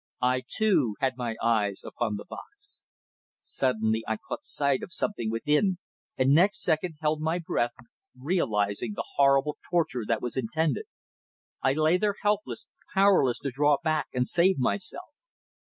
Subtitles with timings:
[0.23, 2.81] I, too, had my eyes upon the box.
[3.39, 5.77] Suddenly I caught sight of something within,
[6.17, 7.75] and next second held my breath,
[8.17, 10.85] realising the horrible torture that was intended.
[11.61, 15.09] I lay there helpless, powerless to draw back and save myself.